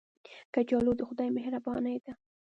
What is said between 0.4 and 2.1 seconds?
کچالو د خدای مهرباني